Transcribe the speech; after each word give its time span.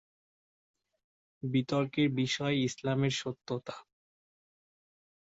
বিতর্কের 1.43 2.07
বিষয় 2.11 2.55
ইসলামের 2.59 3.13
সত্যতা। 3.13 3.75